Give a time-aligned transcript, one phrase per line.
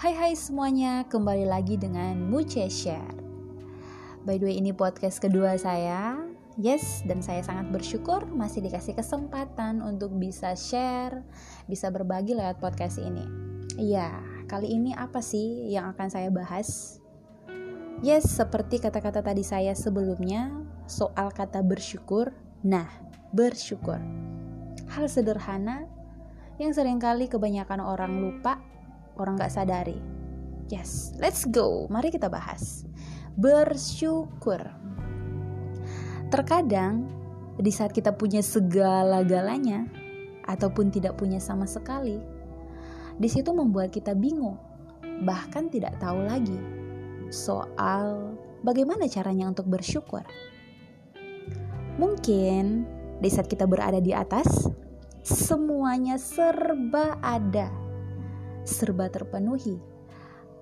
[0.00, 3.20] Hai hai semuanya, kembali lagi dengan Muce Share.
[4.24, 6.16] By the way, ini podcast kedua saya.
[6.56, 11.20] Yes, dan saya sangat bersyukur masih dikasih kesempatan untuk bisa share,
[11.68, 13.28] bisa berbagi lewat podcast ini.
[13.76, 14.08] Iya,
[14.48, 16.96] kali ini apa sih yang akan saya bahas?
[18.00, 20.48] Yes, seperti kata-kata tadi saya sebelumnya,
[20.88, 22.32] soal kata bersyukur.
[22.64, 22.88] Nah,
[23.36, 24.00] bersyukur.
[24.96, 25.84] Hal sederhana
[26.56, 28.64] yang sering kali kebanyakan orang lupa
[29.20, 30.00] orang gak sadari.
[30.70, 31.90] Yes, let's go.
[31.92, 32.88] Mari kita bahas.
[33.36, 34.62] Bersyukur.
[36.30, 37.10] Terkadang
[37.58, 39.84] di saat kita punya segala-galanya
[40.46, 42.22] ataupun tidak punya sama sekali,
[43.18, 44.56] di situ membuat kita bingung,
[45.26, 46.56] bahkan tidak tahu lagi
[47.34, 50.22] soal bagaimana caranya untuk bersyukur.
[51.98, 52.86] Mungkin
[53.18, 54.70] di saat kita berada di atas,
[55.26, 57.79] semuanya serba ada
[58.70, 59.82] serba terpenuhi.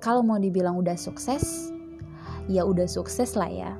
[0.01, 1.69] Kalau mau dibilang udah sukses,
[2.49, 3.73] ya udah sukses lah ya.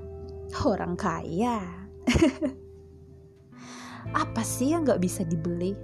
[0.69, 1.65] Orang kaya.
[4.23, 5.77] Apa sih yang gak bisa dibeli?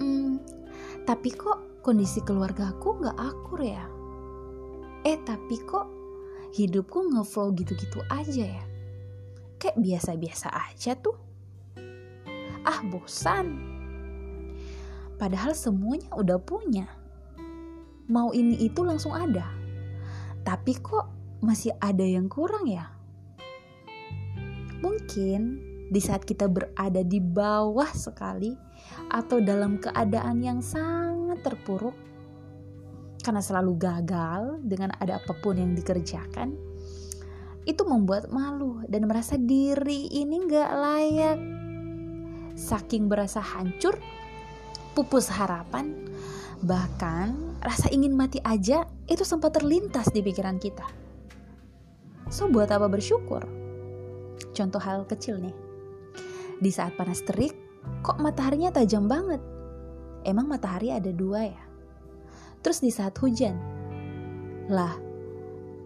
[0.00, 0.40] Hmm,
[1.08, 3.84] tapi kok kondisi keluarga aku gak akur ya?
[5.06, 5.86] Eh tapi kok
[6.56, 8.64] hidupku ngeflow gitu-gitu aja ya?
[9.60, 11.16] Kayak biasa-biasa aja tuh.
[12.64, 13.77] Ah bosan
[15.18, 16.86] Padahal semuanya udah punya.
[18.08, 19.44] Mau ini itu langsung ada.
[20.46, 21.10] Tapi kok
[21.42, 22.88] masih ada yang kurang ya?
[24.78, 28.54] Mungkin di saat kita berada di bawah sekali
[29.10, 31.96] atau dalam keadaan yang sangat terpuruk
[33.24, 36.54] karena selalu gagal dengan ada apa pun yang dikerjakan
[37.68, 41.38] itu membuat malu dan merasa diri ini gak layak
[42.56, 44.00] saking berasa hancur
[44.98, 46.10] pupus harapan,
[46.58, 47.30] bahkan
[47.62, 50.82] rasa ingin mati aja itu sempat terlintas di pikiran kita.
[52.34, 53.46] So, buat apa bersyukur?
[54.50, 55.54] Contoh hal kecil nih.
[56.58, 57.54] Di saat panas terik,
[58.02, 59.38] kok mataharinya tajam banget?
[60.26, 61.62] Emang matahari ada dua ya?
[62.66, 63.54] Terus di saat hujan,
[64.66, 64.98] lah,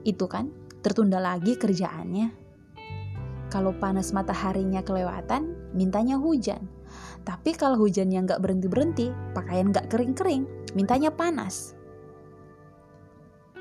[0.09, 0.49] itu kan
[0.81, 2.42] tertunda lagi kerjaannya.
[3.53, 6.65] Kalau panas mataharinya kelewatan, mintanya hujan
[7.23, 11.79] tapi kalau hujannya nggak berhenti-berhenti, pakaian nggak kering-kering, mintanya panas.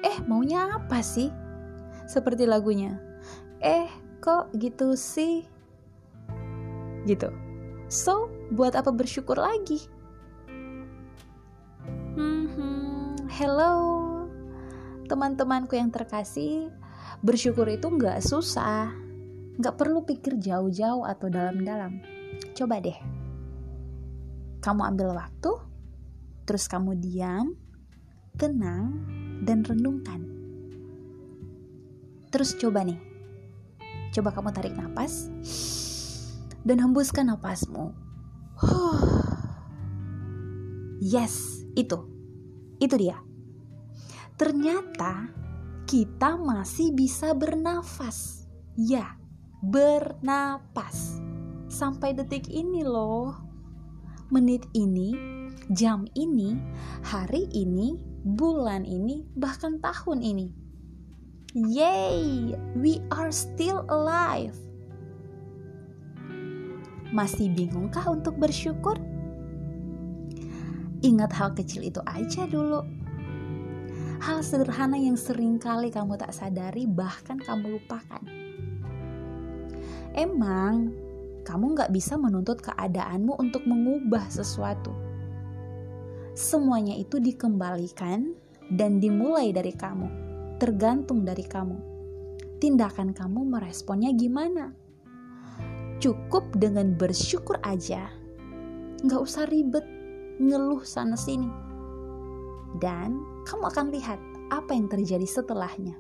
[0.02, 1.30] Eh, maunya apa sih?
[2.10, 2.98] Seperti lagunya.
[3.62, 3.86] Eh,
[4.18, 5.46] kok gitu sih?
[7.06, 7.30] Gitu.
[7.86, 9.86] So, buat apa bersyukur lagi?
[12.18, 13.78] Hmm, hello,
[15.06, 16.74] teman-temanku yang terkasih.
[17.22, 18.90] Bersyukur itu nggak susah,
[19.60, 22.00] nggak perlu pikir jauh-jauh atau dalam-dalam.
[22.56, 22.96] Coba deh,
[24.62, 25.52] kamu ambil waktu,
[26.46, 27.58] terus kamu diam,
[28.38, 28.96] tenang,
[29.44, 30.22] dan renungkan.
[32.32, 33.00] Terus coba nih,
[34.16, 35.28] coba kamu tarik nafas
[36.64, 37.92] dan hembuskan nafasmu.
[41.02, 41.98] Yes, itu,
[42.78, 43.18] itu dia.
[44.38, 45.34] Ternyata
[45.90, 48.46] kita masih bisa bernafas.
[48.78, 49.18] Ya,
[49.62, 51.22] bernapas.
[51.72, 53.52] Sampai detik ini loh
[54.32, 55.12] menit ini,
[55.76, 56.56] jam ini,
[57.04, 60.48] hari ini, bulan ini, bahkan tahun ini.
[61.52, 64.56] Yay, we are still alive.
[67.12, 68.96] Masih bingungkah untuk bersyukur?
[71.04, 72.88] Ingat hal kecil itu aja dulu.
[74.24, 78.41] Hal sederhana yang sering kali kamu tak sadari bahkan kamu lupakan.
[80.12, 80.92] Emang
[81.48, 84.92] kamu nggak bisa menuntut keadaanmu untuk mengubah sesuatu.
[86.36, 88.36] Semuanya itu dikembalikan
[88.72, 90.08] dan dimulai dari kamu,
[90.60, 91.78] tergantung dari kamu.
[92.62, 94.72] Tindakan kamu meresponnya gimana?
[96.00, 98.10] Cukup dengan bersyukur aja,
[99.02, 99.84] nggak usah ribet
[100.42, 101.50] ngeluh sana sini.
[102.80, 104.20] Dan kamu akan lihat
[104.54, 105.98] apa yang terjadi setelahnya.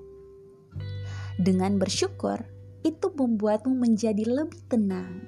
[1.41, 2.39] Dengan bersyukur,
[2.81, 5.25] itu membuatmu menjadi lebih tenang.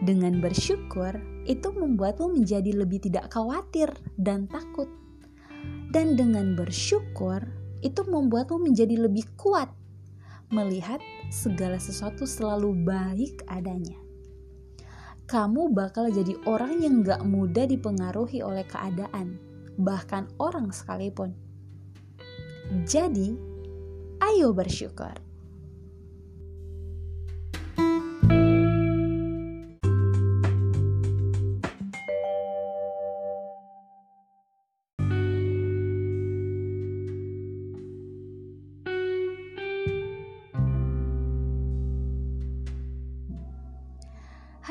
[0.00, 1.12] Dengan bersyukur,
[1.44, 4.88] itu membuatmu menjadi lebih tidak khawatir dan takut.
[5.92, 7.44] Dan dengan bersyukur,
[7.84, 9.68] itu membuatmu menjadi lebih kuat
[10.50, 10.98] melihat
[11.30, 13.96] segala sesuatu selalu baik adanya.
[15.30, 19.38] Kamu bakal jadi orang yang gak mudah dipengaruhi oleh keadaan,
[19.78, 21.30] bahkan orang sekalipun.
[22.82, 23.38] Jadi,
[24.18, 25.14] ayo bersyukur.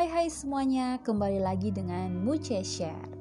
[0.10, 3.14] Hai semuanya, kembali lagi dengan Muce Share.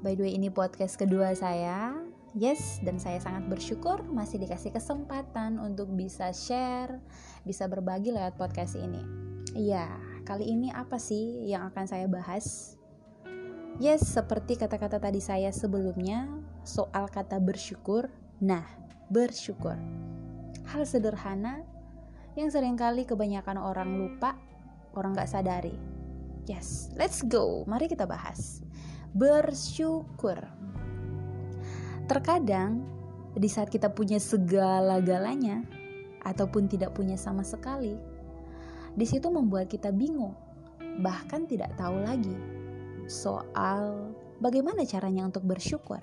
[0.00, 1.92] By the way ini podcast kedua saya.
[2.32, 6.96] Yes, dan saya sangat bersyukur masih dikasih kesempatan untuk bisa share,
[7.44, 9.04] bisa berbagi lewat podcast ini.
[9.52, 9.84] Iya,
[10.24, 12.80] kali ini apa sih yang akan saya bahas?
[13.76, 16.24] Yes, seperti kata-kata tadi saya sebelumnya,
[16.64, 18.08] soal kata bersyukur.
[18.40, 18.64] Nah,
[19.12, 19.76] bersyukur.
[20.72, 21.60] Hal sederhana
[22.32, 24.40] yang sering kali kebanyakan orang lupa
[24.96, 25.74] orang gak sadari.
[26.44, 27.62] Yes, let's go.
[27.70, 28.60] Mari kita bahas.
[29.14, 30.42] Bersyukur.
[32.10, 32.82] Terkadang
[33.32, 35.62] di saat kita punya segala-galanya
[36.26, 37.94] ataupun tidak punya sama sekali,
[38.92, 40.36] di situ membuat kita bingung,
[41.00, 42.36] bahkan tidak tahu lagi
[43.08, 44.12] soal
[44.42, 46.02] bagaimana caranya untuk bersyukur.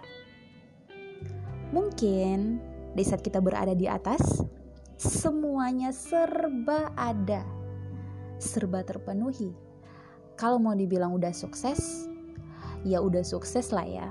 [1.69, 2.57] Mungkin
[2.97, 4.41] di saat kita berada di atas,
[4.97, 7.58] semuanya serba ada
[8.39, 9.51] serba terpenuhi.
[10.39, 12.07] Kalau mau dibilang udah sukses,
[12.87, 14.07] ya udah sukses lah ya.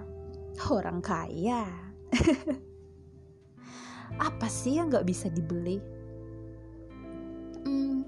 [0.69, 1.65] Orang kaya.
[4.29, 5.81] Apa sih yang gak bisa dibeli?
[7.65, 8.05] Hmm,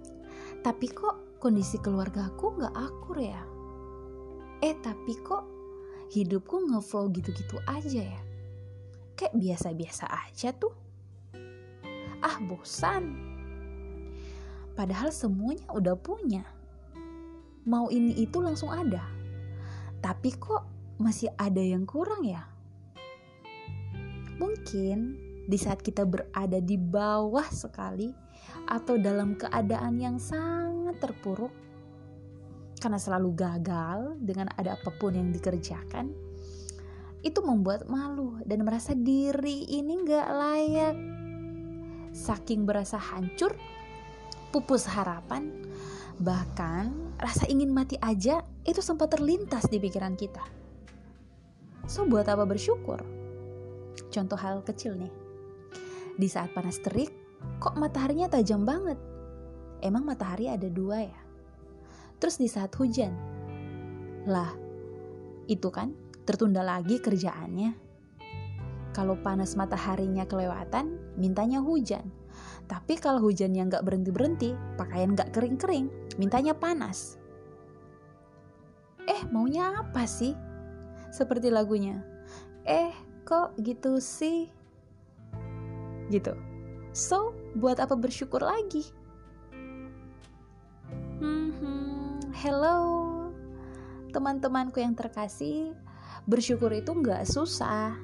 [0.61, 3.41] tapi kok kondisi keluarga aku gak akur ya?
[4.61, 5.45] Eh tapi kok
[6.13, 8.21] hidupku ngeflow gitu-gitu aja ya?
[9.17, 10.77] Kayak biasa-biasa aja tuh.
[12.21, 13.30] Ah bosan
[14.81, 16.41] Padahal semuanya udah punya.
[17.69, 19.05] Mau ini itu langsung ada.
[20.01, 20.65] Tapi kok
[20.97, 22.49] masih ada yang kurang ya?
[24.41, 28.09] Mungkin di saat kita berada di bawah sekali
[28.73, 31.53] atau dalam keadaan yang sangat terpuruk
[32.81, 36.09] karena selalu gagal dengan ada apa pun yang dikerjakan
[37.21, 40.97] itu membuat malu dan merasa diri ini gak layak
[42.17, 43.53] saking berasa hancur
[44.51, 45.51] pupus harapan,
[46.19, 50.43] bahkan rasa ingin mati aja itu sempat terlintas di pikiran kita.
[51.87, 53.03] So, buat apa bersyukur?
[54.11, 55.13] Contoh hal kecil nih.
[56.19, 57.11] Di saat panas terik,
[57.59, 58.99] kok mataharinya tajam banget?
[59.81, 61.21] Emang matahari ada dua ya?
[62.21, 63.17] Terus di saat hujan,
[64.29, 64.53] lah,
[65.49, 65.97] itu kan
[66.29, 67.73] tertunda lagi kerjaannya.
[68.93, 72.05] Kalau panas mataharinya kelewatan, mintanya hujan.
[72.71, 75.91] Tapi kalau hujannya nggak berhenti-berhenti, pakaian nggak kering-kering,
[76.23, 77.19] mintanya panas.
[79.11, 80.39] Eh, maunya apa sih?
[81.11, 81.99] Seperti lagunya.
[82.63, 82.95] Eh,
[83.27, 84.47] kok gitu sih?
[86.15, 86.31] Gitu.
[86.95, 88.87] So, buat apa bersyukur lagi?
[91.19, 92.79] Hmm, hello,
[94.15, 95.75] teman-temanku yang terkasih.
[96.31, 97.99] Bersyukur itu nggak susah,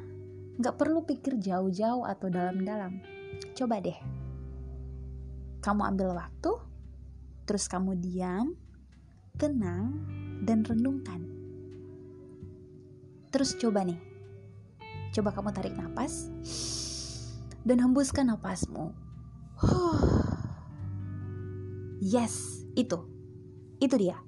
[0.58, 2.98] nggak perlu pikir jauh-jauh atau dalam-dalam.
[3.54, 3.96] Coba deh,
[5.66, 6.62] kamu ambil waktu,
[7.42, 8.54] terus kamu diam,
[9.34, 9.98] tenang,
[10.46, 11.26] dan renungkan.
[13.34, 13.98] Terus coba nih,
[15.10, 16.30] coba kamu tarik nafas
[17.66, 18.94] dan hembuskan nafasmu.
[21.96, 23.08] Yes, itu,
[23.82, 24.20] itu dia.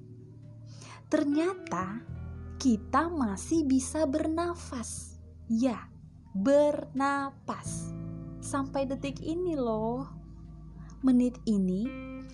[1.06, 2.02] Ternyata
[2.58, 5.20] kita masih bisa bernafas.
[5.46, 5.86] Ya,
[6.32, 7.92] bernapas.
[8.40, 10.17] Sampai detik ini loh
[11.02, 11.86] menit ini,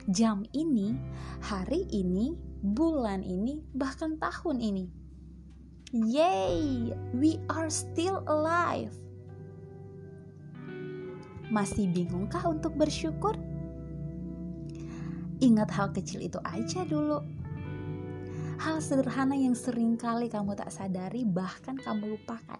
[0.09, 0.97] jam ini,
[1.45, 2.33] hari ini,
[2.65, 4.85] bulan ini, bahkan tahun ini.
[5.95, 8.91] Yay, we are still alive.
[11.53, 13.37] Masih bingungkah untuk bersyukur?
[15.45, 17.21] Ingat hal kecil itu aja dulu.
[18.59, 22.59] Hal sederhana yang sering kali kamu tak sadari bahkan kamu lupakan.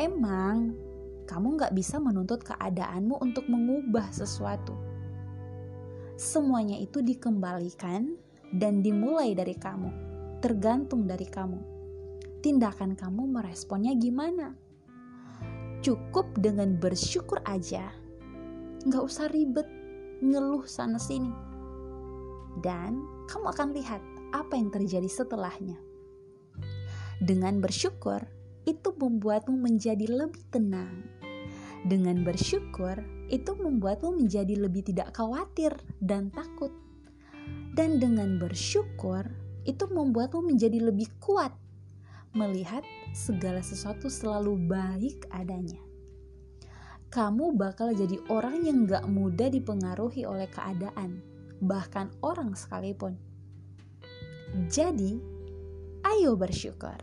[0.00, 0.72] Emang
[1.28, 4.72] kamu nggak bisa menuntut keadaanmu untuk mengubah sesuatu.
[6.16, 8.16] Semuanya itu dikembalikan
[8.56, 9.92] dan dimulai dari kamu,
[10.40, 11.60] tergantung dari kamu.
[12.40, 14.56] Tindakan kamu meresponnya gimana?
[15.84, 17.92] Cukup dengan bersyukur aja,
[18.88, 19.68] nggak usah ribet
[20.24, 21.30] ngeluh sana-sini.
[22.58, 22.98] Dan
[23.30, 25.78] kamu akan lihat apa yang terjadi setelahnya.
[27.22, 28.26] Dengan bersyukur,
[28.66, 31.17] itu membuatmu menjadi lebih tenang,
[31.86, 36.72] dengan bersyukur, itu membuatmu menjadi lebih tidak khawatir dan takut.
[37.76, 39.28] Dan dengan bersyukur,
[39.68, 41.52] itu membuatmu menjadi lebih kuat
[42.36, 42.84] melihat
[43.16, 45.80] segala sesuatu selalu baik adanya.
[47.08, 51.24] Kamu bakal jadi orang yang gak mudah dipengaruhi oleh keadaan,
[51.64, 53.16] bahkan orang sekalipun.
[54.68, 55.16] Jadi,
[56.04, 57.00] ayo bersyukur.